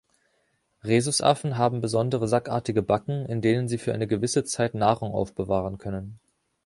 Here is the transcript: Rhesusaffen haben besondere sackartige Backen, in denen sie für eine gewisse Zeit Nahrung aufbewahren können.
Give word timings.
Rhesusaffen 0.83 1.59
haben 1.59 1.79
besondere 1.79 2.27
sackartige 2.27 2.81
Backen, 2.81 3.27
in 3.27 3.39
denen 3.39 3.67
sie 3.67 3.77
für 3.77 3.93
eine 3.93 4.07
gewisse 4.07 4.43
Zeit 4.43 4.73
Nahrung 4.73 5.13
aufbewahren 5.13 5.77
können. 5.77 6.19